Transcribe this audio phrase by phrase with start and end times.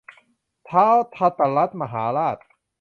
[0.67, 2.37] ท้าวธตรัฐมหาราช